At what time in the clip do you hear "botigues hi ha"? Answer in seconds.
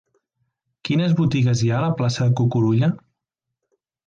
1.19-1.75